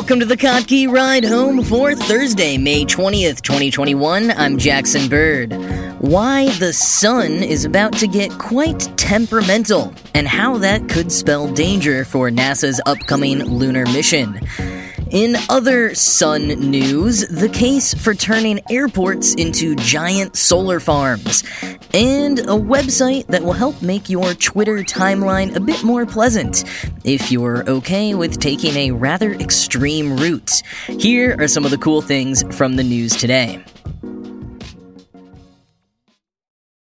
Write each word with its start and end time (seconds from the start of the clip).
Welcome 0.00 0.20
to 0.20 0.26
the 0.26 0.36
Kottke 0.36 0.90
Ride 0.90 1.26
Home 1.26 1.62
for 1.62 1.94
Thursday, 1.94 2.56
May 2.56 2.86
20th, 2.86 3.42
2021. 3.42 4.30
I'm 4.30 4.56
Jackson 4.56 5.10
Bird. 5.10 5.52
Why 5.98 6.48
the 6.52 6.72
sun 6.72 7.30
is 7.42 7.66
about 7.66 7.92
to 7.98 8.06
get 8.06 8.30
quite 8.38 8.80
temperamental, 8.96 9.92
and 10.14 10.26
how 10.26 10.56
that 10.56 10.88
could 10.88 11.12
spell 11.12 11.52
danger 11.52 12.06
for 12.06 12.30
NASA's 12.30 12.80
upcoming 12.86 13.44
lunar 13.44 13.84
mission. 13.84 14.40
In 15.10 15.36
other 15.50 15.94
sun 15.94 16.48
news, 16.48 17.28
the 17.28 17.48
case 17.50 17.92
for 17.92 18.14
turning 18.14 18.60
airports 18.70 19.34
into 19.34 19.76
giant 19.76 20.34
solar 20.34 20.80
farms, 20.80 21.44
and 21.94 22.38
a 22.40 22.56
website 22.56 23.26
that 23.26 23.42
will 23.42 23.52
help 23.52 23.82
make 23.82 24.08
your 24.08 24.34
Twitter 24.34 24.78
timeline 24.78 25.54
a 25.56 25.60
bit 25.60 25.82
more 25.82 26.06
pleasant 26.06 26.64
if 27.04 27.32
you're 27.32 27.68
okay 27.68 28.14
with 28.14 28.38
taking 28.38 28.76
a 28.76 28.90
rather 28.92 29.32
extreme 29.34 30.16
route. 30.16 30.62
Here 30.86 31.36
are 31.38 31.48
some 31.48 31.64
of 31.64 31.70
the 31.70 31.78
cool 31.78 32.02
things 32.02 32.44
from 32.56 32.76
the 32.76 32.84
news 32.84 33.16
today. 33.16 33.64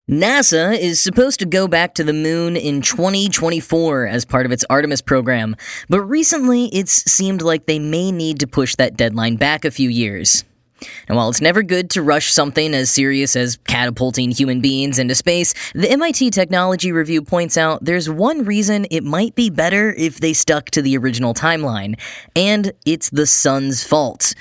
NASA 0.10 0.78
is 0.78 1.02
supposed 1.02 1.38
to 1.40 1.46
go 1.46 1.68
back 1.68 1.94
to 1.96 2.04
the 2.04 2.14
moon 2.14 2.56
in 2.56 2.82
2024 2.82 4.08
as 4.08 4.24
part 4.24 4.46
of 4.46 4.54
its 4.54 4.64
Artemis 4.70 5.02
program, 5.02 5.54
but 5.90 6.02
recently 6.02 6.68
it's 6.68 7.04
seemed 7.12 7.42
like 7.42 7.66
they 7.66 7.78
may 7.78 8.10
need 8.14 8.40
to 8.40 8.48
push 8.48 8.76
that 8.76 8.96
deadline 8.96 9.36
back 9.36 9.66
a 9.66 9.72
few 9.72 9.90
years. 9.90 10.46
And 11.08 11.18
while 11.18 11.30
it's 11.30 11.42
never 11.42 11.64
good 11.64 11.90
to 11.92 12.02
rush 12.02 12.32
something 12.32 12.74
as 12.74 12.90
serious 12.90 13.36
as 13.36 13.58
catapulting 13.68 14.32
human 14.32 14.62
beings 14.62 15.00
into 15.00 15.16
space, 15.16 15.54
the 15.74 15.90
MIT 15.90 16.32
Technology 16.32 16.92
Review 16.92 17.22
points 17.22 17.58
out 17.58 17.84
there's 17.84 18.10
one 18.10 18.44
reason 18.46 18.86
it 18.92 19.04
might 19.04 19.36
be 19.36 19.50
better 19.50 19.94
if 19.94 20.20
they 20.20 20.34
stuck 20.34 20.70
to 20.72 20.82
the 20.82 20.98
original 20.98 21.34
timeline, 21.34 22.00
and 22.36 22.72
it's 22.86 23.10
the 23.10 23.26
sun's 23.26 23.84
fault. 23.84 24.34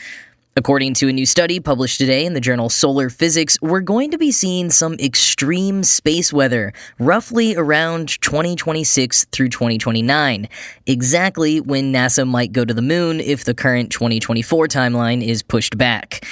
According 0.58 0.94
to 0.94 1.08
a 1.08 1.12
new 1.12 1.26
study 1.26 1.60
published 1.60 1.98
today 1.98 2.24
in 2.24 2.32
the 2.32 2.40
journal 2.40 2.70
Solar 2.70 3.10
Physics, 3.10 3.58
we're 3.60 3.82
going 3.82 4.10
to 4.12 4.16
be 4.16 4.32
seeing 4.32 4.70
some 4.70 4.94
extreme 4.94 5.82
space 5.82 6.32
weather 6.32 6.72
roughly 6.98 7.54
around 7.54 8.18
2026 8.22 9.26
through 9.32 9.50
2029, 9.50 10.48
exactly 10.86 11.60
when 11.60 11.92
NASA 11.92 12.26
might 12.26 12.52
go 12.52 12.64
to 12.64 12.72
the 12.72 12.80
moon 12.80 13.20
if 13.20 13.44
the 13.44 13.52
current 13.52 13.92
2024 13.92 14.66
timeline 14.68 15.22
is 15.22 15.42
pushed 15.42 15.76
back. 15.76 16.24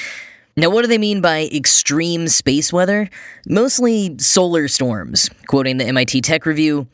Now, 0.57 0.71
what 0.71 0.81
do 0.81 0.89
they 0.89 0.97
mean 0.97 1.21
by 1.21 1.51
extreme 1.53 2.27
space 2.29 2.73
weather? 2.73 3.11
Mostly 3.47 4.17
solar 4.17 4.69
storms. 4.69 5.29
Quoting 5.49 5.77
the 5.77 5.85
MIT 5.85 6.23
Tech 6.23 6.47
Review, 6.47 6.87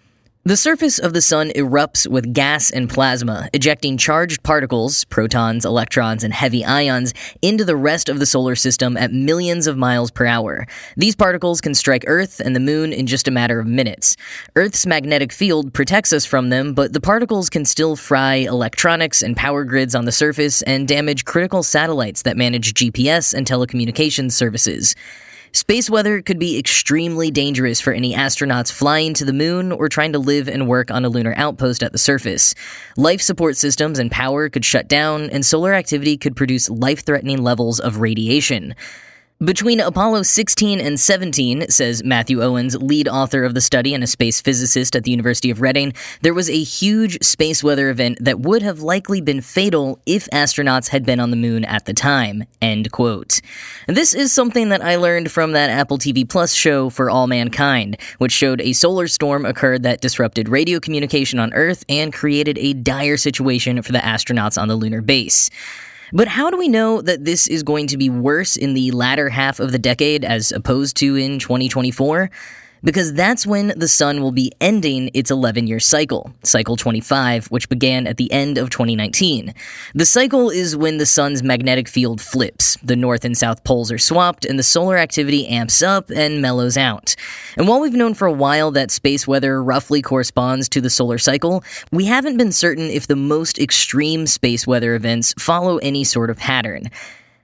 the 0.44 0.56
surface 0.56 0.98
of 0.98 1.12
the 1.12 1.20
sun 1.20 1.50
erupts 1.50 2.06
with 2.06 2.32
gas 2.32 2.70
and 2.70 2.88
plasma, 2.88 3.50
ejecting 3.52 3.98
charged 3.98 4.42
particles, 4.42 5.04
protons, 5.04 5.66
electrons, 5.66 6.24
and 6.24 6.32
heavy 6.32 6.64
ions, 6.64 7.12
into 7.42 7.62
the 7.62 7.76
rest 7.76 8.08
of 8.08 8.18
the 8.18 8.24
solar 8.24 8.54
system 8.54 8.96
at 8.96 9.12
millions 9.12 9.66
of 9.66 9.76
miles 9.76 10.10
per 10.10 10.24
hour. 10.24 10.66
These 10.96 11.14
particles 11.14 11.60
can 11.60 11.74
strike 11.74 12.04
Earth 12.06 12.40
and 12.40 12.56
the 12.56 12.60
Moon 12.60 12.90
in 12.90 13.06
just 13.06 13.28
a 13.28 13.30
matter 13.30 13.60
of 13.60 13.66
minutes. 13.66 14.16
Earth's 14.56 14.86
magnetic 14.86 15.30
field 15.30 15.74
protects 15.74 16.10
us 16.10 16.24
from 16.24 16.48
them, 16.48 16.72
but 16.72 16.94
the 16.94 17.02
particles 17.02 17.50
can 17.50 17.66
still 17.66 17.94
fry 17.94 18.36
electronics 18.36 19.20
and 19.20 19.36
power 19.36 19.62
grids 19.64 19.94
on 19.94 20.06
the 20.06 20.12
surface 20.12 20.62
and 20.62 20.88
damage 20.88 21.26
critical 21.26 21.62
satellites 21.62 22.22
that 22.22 22.38
manage 22.38 22.72
GPS 22.72 23.34
and 23.34 23.46
telecommunications 23.46 24.32
services. 24.32 24.96
Space 25.52 25.90
weather 25.90 26.22
could 26.22 26.38
be 26.38 26.58
extremely 26.58 27.32
dangerous 27.32 27.80
for 27.80 27.92
any 27.92 28.14
astronauts 28.14 28.70
flying 28.70 29.14
to 29.14 29.24
the 29.24 29.32
moon 29.32 29.72
or 29.72 29.88
trying 29.88 30.12
to 30.12 30.18
live 30.20 30.48
and 30.48 30.68
work 30.68 30.92
on 30.92 31.04
a 31.04 31.08
lunar 31.08 31.34
outpost 31.36 31.82
at 31.82 31.90
the 31.90 31.98
surface. 31.98 32.54
Life 32.96 33.20
support 33.20 33.56
systems 33.56 33.98
and 33.98 34.12
power 34.12 34.48
could 34.48 34.64
shut 34.64 34.86
down, 34.86 35.28
and 35.30 35.44
solar 35.44 35.74
activity 35.74 36.16
could 36.16 36.36
produce 36.36 36.70
life 36.70 37.04
threatening 37.04 37.42
levels 37.42 37.80
of 37.80 37.98
radiation. 37.98 38.76
Between 39.42 39.80
Apollo 39.80 40.24
16 40.24 40.82
and 40.82 41.00
17, 41.00 41.70
says 41.70 42.04
Matthew 42.04 42.42
Owens, 42.42 42.76
lead 42.76 43.08
author 43.08 43.42
of 43.42 43.54
the 43.54 43.62
study 43.62 43.94
and 43.94 44.04
a 44.04 44.06
space 44.06 44.38
physicist 44.38 44.94
at 44.94 45.04
the 45.04 45.10
University 45.10 45.50
of 45.50 45.62
Reading, 45.62 45.94
there 46.20 46.34
was 46.34 46.50
a 46.50 46.62
huge 46.62 47.16
space 47.24 47.64
weather 47.64 47.88
event 47.88 48.18
that 48.20 48.40
would 48.40 48.60
have 48.60 48.82
likely 48.82 49.22
been 49.22 49.40
fatal 49.40 49.98
if 50.04 50.28
astronauts 50.28 50.88
had 50.88 51.06
been 51.06 51.20
on 51.20 51.30
the 51.30 51.38
moon 51.38 51.64
at 51.64 51.86
the 51.86 51.94
time. 51.94 52.44
End 52.60 52.92
quote. 52.92 53.40
This 53.88 54.12
is 54.12 54.30
something 54.30 54.68
that 54.68 54.84
I 54.84 54.96
learned 54.96 55.30
from 55.30 55.52
that 55.52 55.70
Apple 55.70 55.96
TV 55.96 56.28
Plus 56.28 56.52
show 56.52 56.90
for 56.90 57.08
all 57.08 57.26
mankind, 57.26 57.96
which 58.18 58.32
showed 58.32 58.60
a 58.60 58.74
solar 58.74 59.08
storm 59.08 59.46
occurred 59.46 59.84
that 59.84 60.02
disrupted 60.02 60.50
radio 60.50 60.78
communication 60.78 61.38
on 61.38 61.54
Earth 61.54 61.82
and 61.88 62.12
created 62.12 62.58
a 62.58 62.74
dire 62.74 63.16
situation 63.16 63.80
for 63.80 63.92
the 63.92 64.00
astronauts 64.00 64.60
on 64.60 64.68
the 64.68 64.76
lunar 64.76 65.00
base. 65.00 65.48
But 66.12 66.28
how 66.28 66.50
do 66.50 66.56
we 66.56 66.68
know 66.68 67.00
that 67.02 67.24
this 67.24 67.46
is 67.46 67.62
going 67.62 67.86
to 67.88 67.96
be 67.96 68.10
worse 68.10 68.56
in 68.56 68.74
the 68.74 68.90
latter 68.90 69.28
half 69.28 69.60
of 69.60 69.72
the 69.72 69.78
decade 69.78 70.24
as 70.24 70.52
opposed 70.52 70.96
to 70.98 71.16
in 71.16 71.38
2024? 71.38 72.30
Because 72.82 73.12
that's 73.14 73.46
when 73.46 73.72
the 73.76 73.88
sun 73.88 74.20
will 74.20 74.32
be 74.32 74.52
ending 74.60 75.10
its 75.14 75.30
11 75.30 75.66
year 75.66 75.80
cycle, 75.80 76.32
cycle 76.42 76.76
25, 76.76 77.46
which 77.46 77.68
began 77.68 78.06
at 78.06 78.16
the 78.16 78.30
end 78.32 78.58
of 78.58 78.70
2019. 78.70 79.54
The 79.94 80.06
cycle 80.06 80.50
is 80.50 80.76
when 80.76 80.98
the 80.98 81.06
sun's 81.06 81.42
magnetic 81.42 81.88
field 81.88 82.20
flips, 82.20 82.76
the 82.82 82.96
north 82.96 83.24
and 83.24 83.36
south 83.36 83.64
poles 83.64 83.92
are 83.92 83.98
swapped, 83.98 84.44
and 84.44 84.58
the 84.58 84.62
solar 84.62 84.96
activity 84.96 85.46
amps 85.48 85.82
up 85.82 86.10
and 86.10 86.42
mellows 86.42 86.76
out. 86.76 87.14
And 87.56 87.68
while 87.68 87.80
we've 87.80 87.92
known 87.92 88.14
for 88.14 88.26
a 88.26 88.32
while 88.32 88.70
that 88.72 88.90
space 88.90 89.26
weather 89.26 89.62
roughly 89.62 90.02
corresponds 90.02 90.68
to 90.70 90.80
the 90.80 90.90
solar 90.90 91.18
cycle, 91.18 91.64
we 91.90 92.06
haven't 92.06 92.36
been 92.36 92.52
certain 92.52 92.90
if 92.90 93.06
the 93.06 93.16
most 93.16 93.58
extreme 93.58 94.26
space 94.26 94.66
weather 94.66 94.94
events 94.94 95.34
follow 95.38 95.78
any 95.78 96.04
sort 96.04 96.30
of 96.30 96.38
pattern. 96.38 96.90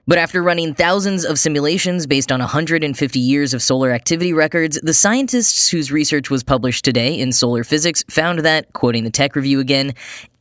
But 0.09 0.19
after 0.19 0.41
running 0.41 0.73
thousands 0.73 1.25
of 1.25 1.37
simulations 1.37 2.07
based 2.07 2.31
on 2.31 2.39
150 2.39 3.19
years 3.19 3.53
of 3.53 3.61
solar 3.61 3.91
activity 3.91 4.33
records, 4.33 4.79
the 4.85 4.95
scientists 4.95 5.69
whose 5.69 5.91
research 5.91 6.31
was 6.31 6.45
published 6.45 6.85
today 6.85 7.19
in 7.19 7.33
Solar 7.33 7.65
Physics 7.65 8.05
found 8.09 8.39
that, 8.41 8.73
quoting 8.73 9.03
the 9.03 9.11
tech 9.11 9.35
review 9.35 9.59
again, 9.59 9.95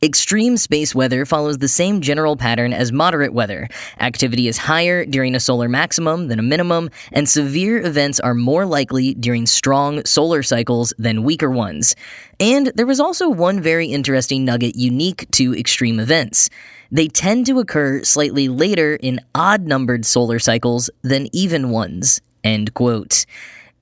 extreme 0.04 0.56
space 0.56 0.94
weather 0.94 1.26
follows 1.26 1.58
the 1.58 1.66
same 1.66 2.00
general 2.00 2.36
pattern 2.36 2.72
as 2.72 2.92
moderate 2.92 3.32
weather. 3.32 3.68
Activity 3.98 4.46
is 4.46 4.56
higher 4.56 5.04
during 5.04 5.34
a 5.34 5.40
solar 5.40 5.68
maximum 5.68 6.28
than 6.28 6.38
a 6.38 6.44
minimum, 6.44 6.88
and 7.10 7.28
severe 7.28 7.84
events 7.84 8.20
are 8.20 8.34
more 8.34 8.66
likely 8.66 9.14
during 9.14 9.46
strong 9.46 10.04
solar 10.04 10.44
cycles 10.44 10.94
than 10.96 11.24
weaker 11.24 11.50
ones. 11.50 11.96
And 12.38 12.68
there 12.76 12.86
was 12.86 13.00
also 13.00 13.28
one 13.28 13.60
very 13.60 13.88
interesting 13.88 14.44
nugget 14.44 14.76
unique 14.76 15.28
to 15.32 15.56
extreme 15.56 15.98
events 15.98 16.50
they 16.90 17.08
tend 17.08 17.46
to 17.46 17.58
occur 17.58 18.02
slightly 18.04 18.48
later 18.48 18.96
in 18.96 19.20
odd 19.34 19.55
numbered 19.62 20.04
solar 20.04 20.38
cycles 20.38 20.90
than 21.02 21.28
even 21.32 21.70
ones. 21.70 22.20
End 22.44 22.74
quote. 22.74 23.26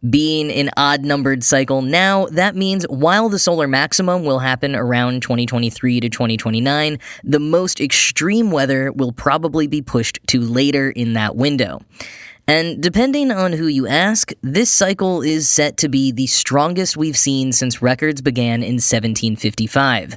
Being 0.08 0.50
an 0.50 0.68
odd 0.76 1.02
numbered 1.02 1.42
cycle 1.42 1.80
now, 1.80 2.26
that 2.26 2.54
means 2.54 2.84
while 2.90 3.30
the 3.30 3.38
solar 3.38 3.66
maximum 3.66 4.24
will 4.24 4.38
happen 4.38 4.76
around 4.76 5.22
2023 5.22 6.00
to 6.00 6.08
2029, 6.10 6.98
the 7.22 7.40
most 7.40 7.80
extreme 7.80 8.50
weather 8.50 8.92
will 8.92 9.12
probably 9.12 9.66
be 9.66 9.80
pushed 9.80 10.18
to 10.26 10.40
later 10.40 10.90
in 10.90 11.14
that 11.14 11.36
window. 11.36 11.80
And 12.46 12.82
depending 12.82 13.32
on 13.32 13.52
who 13.52 13.68
you 13.68 13.86
ask, 13.86 14.32
this 14.42 14.70
cycle 14.70 15.22
is 15.22 15.48
set 15.48 15.78
to 15.78 15.88
be 15.88 16.12
the 16.12 16.26
strongest 16.26 16.94
we've 16.94 17.16
seen 17.16 17.52
since 17.52 17.80
records 17.80 18.20
began 18.20 18.62
in 18.62 18.74
1755. 18.74 20.14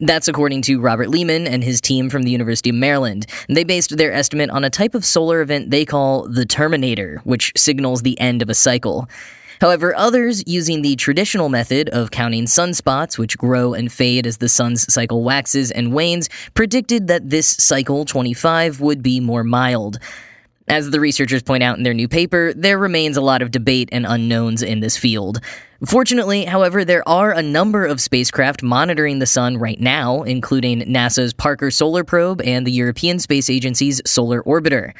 That's 0.00 0.28
according 0.28 0.60
to 0.62 0.80
Robert 0.80 1.08
Leamon 1.08 1.48
and 1.48 1.64
his 1.64 1.80
team 1.80 2.10
from 2.10 2.22
the 2.22 2.30
University 2.30 2.68
of 2.68 2.76
Maryland. 2.76 3.26
They 3.48 3.64
based 3.64 3.96
their 3.96 4.12
estimate 4.12 4.50
on 4.50 4.62
a 4.62 4.70
type 4.70 4.94
of 4.94 5.06
solar 5.06 5.40
event 5.40 5.70
they 5.70 5.86
call 5.86 6.28
the 6.28 6.44
terminator, 6.44 7.20
which 7.24 7.52
signals 7.56 8.02
the 8.02 8.18
end 8.20 8.42
of 8.42 8.50
a 8.50 8.54
cycle. 8.54 9.08
However, 9.60 9.94
others, 9.94 10.42
using 10.46 10.80
the 10.80 10.96
traditional 10.96 11.50
method 11.50 11.90
of 11.90 12.10
counting 12.10 12.44
sunspots, 12.44 13.18
which 13.18 13.36
grow 13.36 13.74
and 13.74 13.92
fade 13.92 14.26
as 14.26 14.38
the 14.38 14.48
sun's 14.48 14.90
cycle 14.92 15.22
waxes 15.22 15.70
and 15.70 15.92
wanes, 15.94 16.30
predicted 16.54 17.08
that 17.08 17.28
this 17.28 17.48
cycle 17.48 18.06
25 18.06 18.80
would 18.80 19.02
be 19.02 19.20
more 19.20 19.44
mild. 19.44 19.98
As 20.70 20.88
the 20.90 21.00
researchers 21.00 21.42
point 21.42 21.64
out 21.64 21.78
in 21.78 21.82
their 21.82 21.92
new 21.92 22.06
paper, 22.06 22.52
there 22.54 22.78
remains 22.78 23.16
a 23.16 23.20
lot 23.20 23.42
of 23.42 23.50
debate 23.50 23.88
and 23.90 24.06
unknowns 24.06 24.62
in 24.62 24.78
this 24.78 24.96
field. 24.96 25.40
Fortunately, 25.84 26.44
however, 26.44 26.84
there 26.84 27.06
are 27.08 27.32
a 27.32 27.42
number 27.42 27.84
of 27.84 28.00
spacecraft 28.00 28.62
monitoring 28.62 29.18
the 29.18 29.26
sun 29.26 29.56
right 29.56 29.80
now, 29.80 30.22
including 30.22 30.82
NASA's 30.82 31.32
Parker 31.32 31.72
Solar 31.72 32.04
Probe 32.04 32.40
and 32.42 32.64
the 32.64 32.70
European 32.70 33.18
Space 33.18 33.50
Agency's 33.50 34.00
Solar 34.06 34.44
Orbiter. 34.44 34.92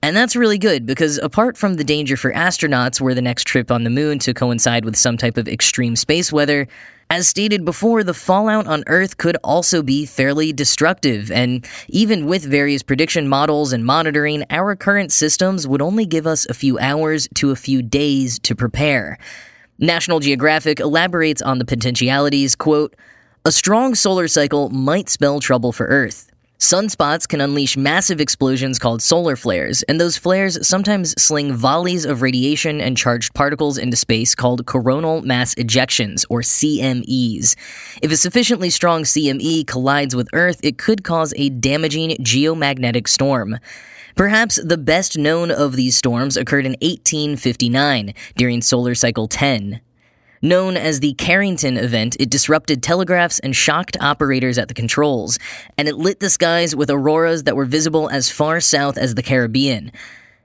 And 0.00 0.16
that's 0.16 0.34
really 0.34 0.56
good 0.56 0.86
because 0.86 1.18
apart 1.18 1.58
from 1.58 1.74
the 1.74 1.84
danger 1.84 2.16
for 2.16 2.32
astronauts 2.32 2.98
were 2.98 3.12
the 3.12 3.20
next 3.20 3.44
trip 3.44 3.70
on 3.70 3.84
the 3.84 3.90
moon 3.90 4.18
to 4.20 4.32
coincide 4.32 4.86
with 4.86 4.96
some 4.96 5.18
type 5.18 5.36
of 5.36 5.46
extreme 5.46 5.94
space 5.94 6.32
weather, 6.32 6.66
as 7.10 7.26
stated 7.26 7.64
before, 7.64 8.04
the 8.04 8.12
fallout 8.12 8.66
on 8.66 8.84
Earth 8.86 9.16
could 9.16 9.36
also 9.42 9.82
be 9.82 10.04
fairly 10.04 10.52
destructive, 10.52 11.30
and 11.30 11.66
even 11.88 12.26
with 12.26 12.44
various 12.44 12.82
prediction 12.82 13.28
models 13.28 13.72
and 13.72 13.84
monitoring, 13.84 14.44
our 14.50 14.76
current 14.76 15.10
systems 15.10 15.66
would 15.66 15.80
only 15.80 16.04
give 16.04 16.26
us 16.26 16.46
a 16.46 16.54
few 16.54 16.78
hours 16.78 17.26
to 17.36 17.50
a 17.50 17.56
few 17.56 17.80
days 17.80 18.38
to 18.40 18.54
prepare. 18.54 19.18
National 19.78 20.20
Geographic 20.20 20.80
elaborates 20.80 21.40
on 21.40 21.58
the 21.58 21.64
potentialities, 21.64 22.54
quote, 22.54 22.94
a 23.44 23.52
strong 23.52 23.94
solar 23.94 24.28
cycle 24.28 24.68
might 24.68 25.08
spell 25.08 25.40
trouble 25.40 25.72
for 25.72 25.86
Earth. 25.86 26.27
Sunspots 26.58 27.28
can 27.28 27.40
unleash 27.40 27.76
massive 27.76 28.20
explosions 28.20 28.80
called 28.80 29.00
solar 29.00 29.36
flares, 29.36 29.84
and 29.84 30.00
those 30.00 30.16
flares 30.16 30.58
sometimes 30.66 31.14
sling 31.22 31.52
volleys 31.52 32.04
of 32.04 32.20
radiation 32.20 32.80
and 32.80 32.96
charged 32.96 33.32
particles 33.32 33.78
into 33.78 33.96
space 33.96 34.34
called 34.34 34.66
coronal 34.66 35.22
mass 35.22 35.54
ejections, 35.54 36.24
or 36.28 36.40
CMEs. 36.40 37.54
If 38.02 38.10
a 38.10 38.16
sufficiently 38.16 38.70
strong 38.70 39.04
CME 39.04 39.68
collides 39.68 40.16
with 40.16 40.28
Earth, 40.32 40.58
it 40.64 40.78
could 40.78 41.04
cause 41.04 41.32
a 41.36 41.48
damaging 41.48 42.16
geomagnetic 42.22 43.06
storm. 43.06 43.58
Perhaps 44.16 44.60
the 44.60 44.78
best 44.78 45.16
known 45.16 45.52
of 45.52 45.76
these 45.76 45.96
storms 45.96 46.36
occurred 46.36 46.66
in 46.66 46.72
1859 46.82 48.14
during 48.36 48.62
solar 48.62 48.96
cycle 48.96 49.28
10. 49.28 49.80
Known 50.40 50.76
as 50.76 51.00
the 51.00 51.14
Carrington 51.14 51.76
event, 51.76 52.16
it 52.20 52.30
disrupted 52.30 52.80
telegraphs 52.80 53.40
and 53.40 53.56
shocked 53.56 53.96
operators 54.00 54.56
at 54.56 54.68
the 54.68 54.74
controls, 54.74 55.38
and 55.76 55.88
it 55.88 55.96
lit 55.96 56.20
the 56.20 56.30
skies 56.30 56.76
with 56.76 56.90
auroras 56.90 57.42
that 57.42 57.56
were 57.56 57.64
visible 57.64 58.08
as 58.08 58.30
far 58.30 58.60
south 58.60 58.96
as 58.96 59.16
the 59.16 59.22
Caribbean. 59.22 59.90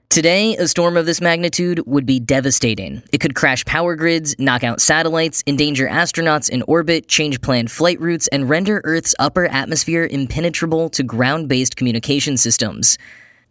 Today, 0.09 0.55
a 0.57 0.67
storm 0.67 0.97
of 0.97 1.05
this 1.05 1.21
magnitude 1.21 1.81
would 1.85 2.05
be 2.05 2.19
devastating. 2.19 3.03
It 3.11 3.19
could 3.19 3.35
crash 3.35 3.65
power 3.65 3.95
grids, 3.95 4.35
knock 4.39 4.63
out 4.63 4.81
satellites, 4.81 5.43
endanger 5.45 5.87
astronauts 5.87 6.49
in 6.49 6.63
orbit, 6.67 7.07
change 7.07 7.41
planned 7.41 7.71
flight 7.71 7.99
routes, 7.99 8.27
and 8.27 8.49
render 8.49 8.81
Earth's 8.83 9.15
upper 9.19 9.45
atmosphere 9.45 10.07
impenetrable 10.09 10.89
to 10.89 11.03
ground 11.03 11.49
based 11.49 11.75
communication 11.75 12.37
systems. 12.37 12.97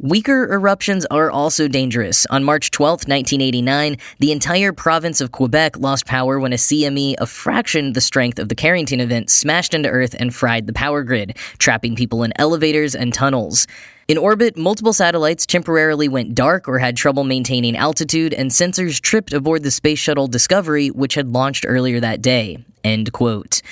Weaker 0.02 0.52
eruptions 0.52 1.06
are 1.12 1.31
also 1.31 1.69
dangerous. 1.69 2.26
On 2.26 2.43
March 2.43 2.72
12, 2.72 3.06
1989, 3.06 3.99
the 4.19 4.32
entire 4.32 4.72
province 4.72 5.20
of 5.20 5.31
Quebec 5.31 5.78
lost 5.78 6.06
power 6.06 6.40
when 6.40 6.52
a 6.52 6.56
CME 6.56 7.14
a 7.19 7.26
fraction 7.26 7.93
the 7.93 8.00
strength 8.00 8.40
of 8.40 8.49
the 8.49 8.56
Carrington 8.56 8.99
event 8.99 9.31
smashed 9.31 9.75
into 9.75 9.88
Earth 9.88 10.16
and 10.19 10.34
fried 10.34 10.66
the 10.66 10.72
power 10.72 11.04
grid, 11.04 11.37
trapping 11.58 11.94
people 11.94 12.25
in 12.25 12.32
elevators 12.34 12.96
and 12.96 13.14
tunnels. 13.14 13.69
In 14.08 14.19
orbit, 14.19 14.56
multiple 14.56 14.93
satellites 14.93 15.46
temporarily 15.46 16.08
went 16.08 16.34
dark 16.34 16.66
or 16.66 16.81
had 16.81 16.96
trouble 16.96 17.22
maintaining 17.22 17.76
altitude, 17.76 18.34
and 18.34 18.50
sensors 18.50 19.00
tripped 19.00 19.32
aboard 19.32 19.62
the 19.62 19.70
Space 19.70 20.00
Shuttle 20.00 20.26
Discovery, 20.26 20.88
which 20.88 21.14
had 21.14 21.28
launched 21.28 21.64
earlier 21.69 22.00
that 22.00 22.20
day. 22.20 22.58
End 22.82 23.12
quote. 23.12 23.62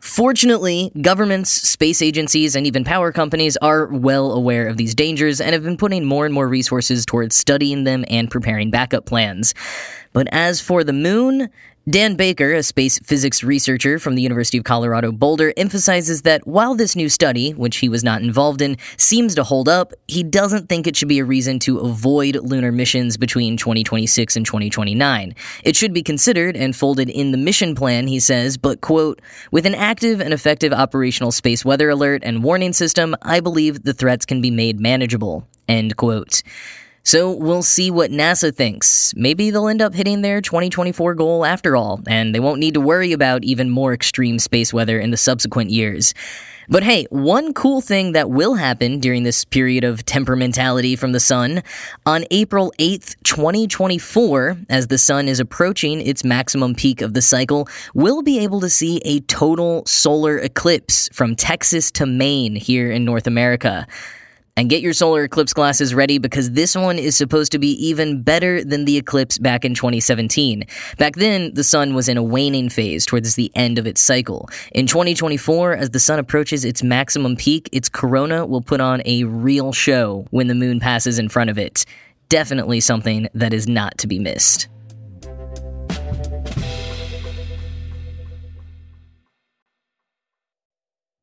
Fortunately, 0.00 0.92
governments, 1.00 1.50
space 1.50 2.02
agencies, 2.02 2.54
and 2.54 2.66
even 2.66 2.84
power 2.84 3.10
companies 3.12 3.56
are 3.58 3.86
well 3.86 4.32
aware 4.32 4.66
of 4.68 4.76
these 4.76 4.94
dangers 4.94 5.40
and 5.40 5.52
have 5.52 5.64
been 5.64 5.76
putting 5.76 6.04
more 6.04 6.24
and 6.24 6.32
more 6.32 6.48
resources 6.48 7.04
towards 7.04 7.34
studying 7.34 7.84
them 7.84 8.04
and 8.08 8.30
preparing 8.30 8.70
backup 8.70 9.06
plans. 9.06 9.54
But 10.12 10.28
as 10.30 10.60
for 10.60 10.84
the 10.84 10.92
moon, 10.92 11.48
Dan 11.88 12.16
Baker, 12.16 12.52
a 12.52 12.62
space 12.62 12.98
physics 12.98 13.42
researcher 13.42 13.98
from 13.98 14.14
the 14.14 14.20
University 14.20 14.58
of 14.58 14.64
Colorado 14.64 15.10
Boulder, 15.10 15.54
emphasizes 15.56 16.20
that 16.22 16.46
while 16.46 16.74
this 16.74 16.94
new 16.94 17.08
study, 17.08 17.52
which 17.52 17.78
he 17.78 17.88
was 17.88 18.04
not 18.04 18.20
involved 18.20 18.60
in, 18.60 18.76
seems 18.98 19.34
to 19.36 19.42
hold 19.42 19.70
up, 19.70 19.94
he 20.06 20.22
doesn't 20.22 20.68
think 20.68 20.86
it 20.86 20.96
should 20.96 21.08
be 21.08 21.18
a 21.18 21.24
reason 21.24 21.58
to 21.60 21.78
avoid 21.78 22.36
lunar 22.42 22.72
missions 22.72 23.16
between 23.16 23.56
2026 23.56 24.36
and 24.36 24.44
2029. 24.44 25.34
It 25.64 25.76
should 25.76 25.94
be 25.94 26.02
considered 26.02 26.58
and 26.58 26.76
folded 26.76 27.08
in 27.08 27.32
the 27.32 27.38
mission 27.38 27.74
plan, 27.74 28.06
he 28.06 28.20
says, 28.20 28.58
but, 28.58 28.82
quote, 28.82 29.22
with 29.50 29.64
an 29.64 29.74
active 29.74 30.20
and 30.20 30.34
effective 30.34 30.74
operational 30.74 31.32
space 31.32 31.64
weather 31.64 31.88
alert 31.88 32.22
and 32.22 32.44
warning 32.44 32.74
system, 32.74 33.16
I 33.22 33.40
believe 33.40 33.84
the 33.84 33.94
threats 33.94 34.26
can 34.26 34.42
be 34.42 34.50
made 34.50 34.78
manageable, 34.78 35.46
end 35.68 35.96
quote. 35.96 36.42
So 37.08 37.32
we'll 37.32 37.62
see 37.62 37.90
what 37.90 38.10
NASA 38.10 38.54
thinks. 38.54 39.14
Maybe 39.16 39.50
they'll 39.50 39.68
end 39.68 39.80
up 39.80 39.94
hitting 39.94 40.20
their 40.20 40.42
2024 40.42 41.14
goal 41.14 41.46
after 41.46 41.74
all, 41.74 42.02
and 42.06 42.34
they 42.34 42.38
won't 42.38 42.60
need 42.60 42.74
to 42.74 42.82
worry 42.82 43.12
about 43.12 43.44
even 43.44 43.70
more 43.70 43.94
extreme 43.94 44.38
space 44.38 44.74
weather 44.74 45.00
in 45.00 45.10
the 45.10 45.16
subsequent 45.16 45.70
years. 45.70 46.12
But 46.68 46.82
hey, 46.82 47.06
one 47.08 47.54
cool 47.54 47.80
thing 47.80 48.12
that 48.12 48.28
will 48.28 48.56
happen 48.56 49.00
during 49.00 49.22
this 49.22 49.46
period 49.46 49.84
of 49.84 50.04
temperamentality 50.04 50.98
from 50.98 51.12
the 51.12 51.18
sun, 51.18 51.62
on 52.04 52.26
April 52.30 52.74
8th, 52.78 53.16
2024, 53.22 54.58
as 54.68 54.88
the 54.88 54.98
sun 54.98 55.28
is 55.28 55.40
approaching 55.40 56.02
its 56.02 56.24
maximum 56.24 56.74
peak 56.74 57.00
of 57.00 57.14
the 57.14 57.22
cycle, 57.22 57.68
we'll 57.94 58.20
be 58.20 58.38
able 58.40 58.60
to 58.60 58.68
see 58.68 59.00
a 59.06 59.20
total 59.20 59.82
solar 59.86 60.36
eclipse 60.36 61.08
from 61.14 61.34
Texas 61.36 61.90
to 61.92 62.04
Maine 62.04 62.54
here 62.54 62.92
in 62.92 63.06
North 63.06 63.26
America. 63.26 63.86
And 64.58 64.68
get 64.68 64.82
your 64.82 64.92
solar 64.92 65.22
eclipse 65.22 65.52
glasses 65.52 65.94
ready 65.94 66.18
because 66.18 66.50
this 66.50 66.74
one 66.74 66.98
is 66.98 67.16
supposed 67.16 67.52
to 67.52 67.60
be 67.60 67.70
even 67.86 68.22
better 68.22 68.64
than 68.64 68.86
the 68.86 68.96
eclipse 68.96 69.38
back 69.38 69.64
in 69.64 69.72
2017. 69.72 70.64
Back 70.98 71.14
then, 71.14 71.54
the 71.54 71.62
sun 71.62 71.94
was 71.94 72.08
in 72.08 72.16
a 72.16 72.24
waning 72.24 72.68
phase 72.68 73.06
towards 73.06 73.36
the 73.36 73.52
end 73.54 73.78
of 73.78 73.86
its 73.86 74.00
cycle. 74.00 74.50
In 74.72 74.88
2024, 74.88 75.74
as 75.74 75.90
the 75.90 76.00
sun 76.00 76.18
approaches 76.18 76.64
its 76.64 76.82
maximum 76.82 77.36
peak, 77.36 77.68
its 77.70 77.88
corona 77.88 78.46
will 78.46 78.60
put 78.60 78.80
on 78.80 79.00
a 79.04 79.22
real 79.22 79.72
show 79.72 80.26
when 80.30 80.48
the 80.48 80.56
moon 80.56 80.80
passes 80.80 81.20
in 81.20 81.28
front 81.28 81.50
of 81.50 81.56
it. 81.56 81.84
Definitely 82.28 82.80
something 82.80 83.28
that 83.34 83.52
is 83.52 83.68
not 83.68 83.96
to 83.98 84.08
be 84.08 84.18
missed. 84.18 84.66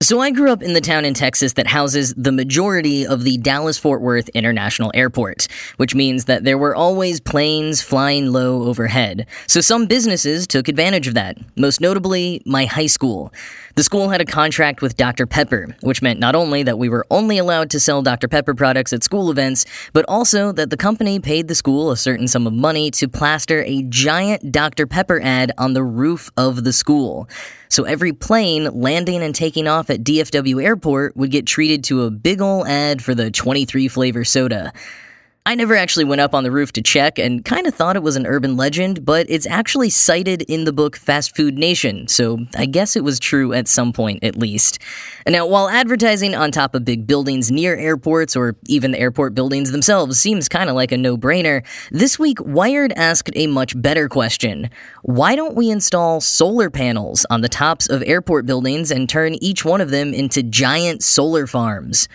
So 0.02 0.20
I 0.20 0.30
grew 0.30 0.52
up 0.52 0.62
in 0.62 0.74
the 0.74 0.82
town 0.82 1.06
in 1.06 1.14
Texas 1.14 1.54
that 1.54 1.68
houses 1.68 2.14
the 2.18 2.34
majority 2.34 3.08
of 3.08 3.24
the 3.24 3.38
Dallas 3.38 3.78
Fort 3.78 4.02
Worth 4.02 4.28
International 4.34 4.92
Airport, 4.94 5.48
which 5.78 5.96
means 5.96 6.26
that 6.26 6.44
there 6.44 6.58
were 6.58 6.76
always 6.76 7.22
planes 7.22 7.82
flying 7.82 8.34
low 8.34 8.64
overhead. 8.64 9.26
So 9.48 9.62
some 9.62 9.86
businesses 9.86 10.48
took 10.48 10.68
advantage 10.68 11.08
of 11.08 11.14
that, 11.14 11.38
most 11.56 11.80
notably 11.80 12.42
my 12.46 12.66
high 12.66 12.88
school. 12.88 13.34
The 13.76 13.84
school 13.84 14.10
had 14.10 14.20
a 14.20 14.26
contract 14.26 14.82
with 14.82 14.98
Dr. 14.98 15.26
Pepper, 15.26 15.74
which 15.80 16.02
meant 16.02 16.20
not 16.20 16.36
only 16.36 16.62
that 16.64 16.78
we 16.78 16.90
were 16.90 17.08
only 17.10 17.38
allowed 17.38 17.70
to 17.70 17.80
sell 17.80 18.02
Dr. 18.02 18.28
Pepper 18.28 18.54
products 18.54 18.92
at 18.92 19.02
school 19.02 19.32
events, 19.32 19.66
but 19.94 20.04
also 20.10 20.52
that 20.52 20.72
the 20.72 20.78
company 20.78 21.22
paid 21.22 21.48
the 21.48 21.56
school 21.56 21.92
a 21.92 21.98
certain 21.98 22.28
sum 22.28 22.48
of 22.48 22.54
money 22.54 22.92
to 22.92 23.08
plaster 23.08 23.64
a 23.64 23.82
giant 23.84 24.52
Dr. 24.52 24.88
Pepper 24.88 25.22
ad 25.22 25.54
on 25.58 25.74
the 25.74 25.84
roof 25.84 26.30
of 26.36 26.66
the 26.66 26.74
school. 26.74 27.30
So 27.70 27.84
every 27.84 28.14
plane 28.14 28.66
landing 28.80 29.22
and 29.22 29.34
taking 29.34 29.68
off 29.68 29.90
at 29.90 30.04
DFW 30.04 30.64
Airport 30.64 31.16
would 31.18 31.32
get 31.32 31.46
treated 31.46 31.84
to 31.86 32.04
a 32.04 32.12
big 32.12 32.42
ol' 32.42 32.66
ad 32.66 33.02
for 33.02 33.16
the 33.16 33.32
23 33.32 33.88
flavor 33.88 34.24
soda. 34.24 34.74
I 35.48 35.54
never 35.54 35.76
actually 35.76 36.06
went 36.06 36.22
up 36.22 36.34
on 36.34 36.44
the 36.44 36.50
roof 36.50 36.72
to 36.72 36.82
check 36.82 37.20
and 37.20 37.46
kind 37.46 37.68
of 37.68 37.76
thought 37.76 37.96
it 37.96 38.02
was 38.02 38.16
an 38.16 38.26
urban 38.26 38.58
legend, 38.58 39.06
but 39.06 39.28
it's 39.30 39.46
actually 39.46 39.92
cited 39.92 40.42
in 40.44 40.64
the 40.64 40.74
book 40.74 40.96
Fast 40.96 41.36
Food 41.36 41.56
Nation, 41.56 42.08
so 42.08 42.40
I 42.58 42.66
guess 42.66 42.96
it 42.96 43.04
was 43.04 43.20
true 43.20 43.54
at 43.54 43.68
some 43.68 43.94
point 43.94 44.24
at 44.24 44.36
least. 44.36 44.80
Now, 45.28 45.46
while 45.46 45.70
advertising 45.70 46.34
on 46.34 46.52
top 46.52 46.74
of 46.74 46.84
big 46.84 47.06
buildings 47.06 47.52
near 47.52 47.76
airports 47.76 48.36
or 48.36 48.56
even 48.66 48.90
the 48.90 49.00
airport 49.00 49.36
buildings 49.36 49.72
themselves 49.72 50.20
seems 50.20 50.50
kind 50.50 50.68
of 50.68 50.76
like 50.76 50.92
a 50.92 50.98
no 50.98 51.16
brainer, 51.16 51.64
this 51.92 52.18
week 52.18 52.40
Wired 52.42 52.92
asked 52.94 53.30
a 53.36 53.46
much 53.46 53.80
better 53.80 54.10
question 54.10 54.72
Why 55.04 55.36
don't 55.36 55.56
we 55.56 55.70
install 55.70 56.22
solar 56.22 56.72
panels 56.72 57.24
on 57.30 57.42
the 57.42 57.50
tops 57.50 57.88
of 57.88 58.02
airport 58.08 58.48
buildings 58.48 58.90
and 58.90 59.08
turn 59.08 59.36
each 59.36 59.64
one 59.64 59.80
of 59.80 59.92
them 59.92 60.12
into 60.12 60.42
giant 60.42 61.04
solar 61.04 61.46
farms? 61.46 62.10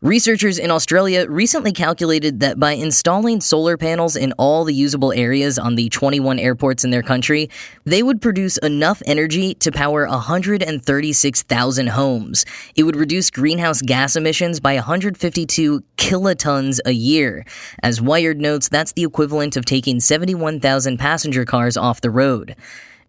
Researchers 0.00 0.60
in 0.60 0.70
Australia 0.70 1.26
recently 1.28 1.72
calculated 1.72 2.38
that 2.38 2.60
by 2.60 2.70
installing 2.70 3.40
solar 3.40 3.76
panels 3.76 4.14
in 4.14 4.30
all 4.38 4.62
the 4.62 4.72
usable 4.72 5.12
areas 5.12 5.58
on 5.58 5.74
the 5.74 5.88
21 5.88 6.38
airports 6.38 6.84
in 6.84 6.92
their 6.92 7.02
country, 7.02 7.50
they 7.82 8.00
would 8.04 8.22
produce 8.22 8.58
enough 8.58 9.02
energy 9.06 9.54
to 9.54 9.72
power 9.72 10.06
136,000 10.06 11.86
homes. 11.88 12.46
It 12.76 12.84
would 12.84 12.94
reduce 12.94 13.28
greenhouse 13.28 13.82
gas 13.82 14.14
emissions 14.14 14.60
by 14.60 14.74
152 14.74 15.82
kilotons 15.96 16.78
a 16.86 16.92
year. 16.92 17.44
As 17.82 18.00
Wired 18.00 18.40
notes, 18.40 18.68
that's 18.68 18.92
the 18.92 19.02
equivalent 19.02 19.56
of 19.56 19.64
taking 19.64 19.98
71,000 19.98 20.96
passenger 20.96 21.44
cars 21.44 21.76
off 21.76 22.02
the 22.02 22.10
road. 22.12 22.54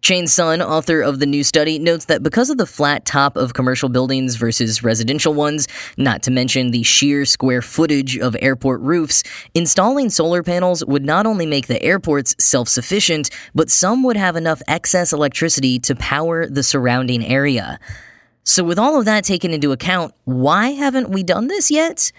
Chayn 0.02 0.26
Sun, 0.26 0.62
author 0.62 1.02
of 1.02 1.18
the 1.18 1.26
new 1.26 1.44
study, 1.44 1.78
notes 1.78 2.06
that 2.06 2.22
because 2.22 2.48
of 2.48 2.56
the 2.56 2.64
flat 2.64 3.04
top 3.04 3.36
of 3.36 3.52
commercial 3.52 3.90
buildings 3.90 4.36
versus 4.36 4.82
residential 4.82 5.34
ones, 5.34 5.68
not 5.98 6.22
to 6.22 6.30
mention 6.30 6.70
the 6.70 6.82
sheer 6.82 7.26
square 7.26 7.60
footage 7.60 8.16
of 8.16 8.34
airport 8.40 8.80
roofs, 8.80 9.22
installing 9.52 10.08
solar 10.08 10.42
panels 10.42 10.82
would 10.86 11.04
not 11.04 11.26
only 11.26 11.44
make 11.44 11.66
the 11.66 11.82
airports 11.82 12.34
self 12.38 12.66
sufficient, 12.66 13.28
but 13.54 13.70
some 13.70 14.02
would 14.02 14.16
have 14.16 14.36
enough 14.36 14.62
excess 14.66 15.12
electricity 15.12 15.78
to 15.80 15.94
power 15.96 16.46
the 16.46 16.62
surrounding 16.62 17.22
area. 17.22 17.78
So, 18.42 18.64
with 18.64 18.78
all 18.78 18.98
of 18.98 19.04
that 19.04 19.24
taken 19.24 19.52
into 19.52 19.70
account, 19.70 20.14
why 20.24 20.70
haven't 20.70 21.10
we 21.10 21.22
done 21.22 21.48
this 21.48 21.70
yet? 21.70 22.10